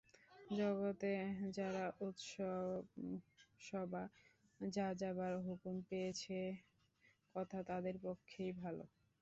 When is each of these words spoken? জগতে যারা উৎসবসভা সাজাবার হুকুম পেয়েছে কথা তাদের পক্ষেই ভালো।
জগতে 0.51 1.11
যারা 1.51 1.85
উৎসবসভা 2.05 4.03
সাজাবার 4.71 5.33
হুকুম 5.45 5.75
পেয়েছে 5.89 6.39
কথা 7.35 7.59
তাদের 7.69 7.95
পক্ষেই 8.05 8.51
ভালো। 8.61 8.83